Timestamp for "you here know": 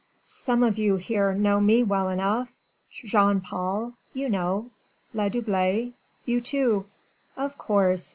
0.79-1.59